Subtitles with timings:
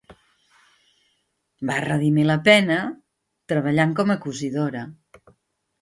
[1.71, 2.79] Va redimir la pena
[3.53, 4.87] treballant com a cosidora.